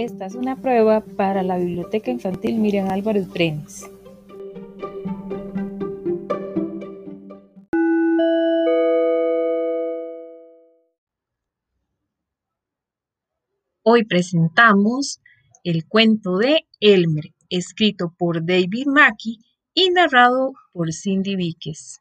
[0.00, 3.90] Esta es una prueba para la Biblioteca Infantil Miriam Álvarez Brenes.
[13.82, 15.20] Hoy presentamos
[15.64, 19.38] el cuento de Elmer, escrito por David Mackey
[19.74, 22.00] y narrado por Cindy Víquez.